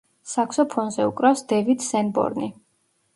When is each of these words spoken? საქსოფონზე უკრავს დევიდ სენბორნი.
საქსოფონზე 0.29 1.05
უკრავს 1.09 1.43
დევიდ 1.51 1.85
სენბორნი. 1.89 2.49